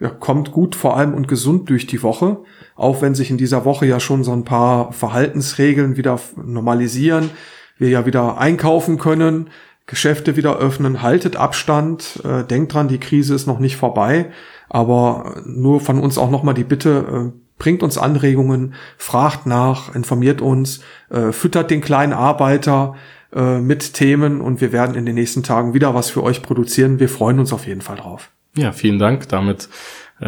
[0.00, 2.38] Ja, kommt gut vor allem und gesund durch die Woche,
[2.74, 7.30] auch wenn sich in dieser Woche ja schon so ein paar Verhaltensregeln wieder normalisieren,
[7.78, 9.48] wir ja wieder einkaufen können,
[9.86, 14.32] Geschäfte wieder öffnen, haltet Abstand, äh, denkt dran, die Krise ist noch nicht vorbei,
[14.72, 20.40] aber nur von uns auch nochmal die Bitte, äh, bringt uns Anregungen, fragt nach, informiert
[20.40, 20.80] uns,
[21.10, 22.94] äh, füttert den kleinen Arbeiter
[23.34, 27.00] äh, mit Themen und wir werden in den nächsten Tagen wieder was für euch produzieren.
[27.00, 28.30] Wir freuen uns auf jeden Fall drauf.
[28.56, 29.28] Ja, vielen Dank.
[29.28, 29.68] Damit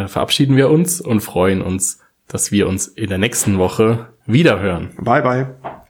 [0.07, 4.90] verabschieden wir uns und freuen uns, dass wir uns in der nächsten Woche wiederhören.
[4.98, 5.74] Bye bye.